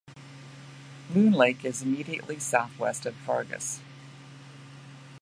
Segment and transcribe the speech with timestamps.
[1.13, 3.81] Loon Lake is immediately southwest of Vergas.